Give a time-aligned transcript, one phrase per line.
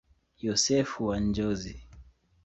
[0.45, 1.75] Yosefu wa Njozi.